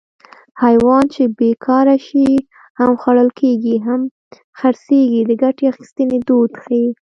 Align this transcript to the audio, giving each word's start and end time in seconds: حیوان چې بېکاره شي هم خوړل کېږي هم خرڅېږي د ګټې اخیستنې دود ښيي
حیوان 0.63 1.03
چې 1.13 1.23
بېکاره 1.39 1.97
شي 2.07 2.27
هم 2.79 2.91
خوړل 3.01 3.29
کېږي 3.39 3.75
هم 3.87 4.01
خرڅېږي 4.59 5.21
د 5.25 5.31
ګټې 5.43 5.65
اخیستنې 5.71 6.17
دود 6.27 6.51
ښيي 6.61 6.87